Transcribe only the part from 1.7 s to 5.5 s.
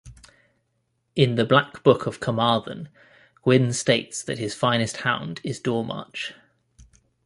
Book of Carmarthen Gwyn states that his finest hound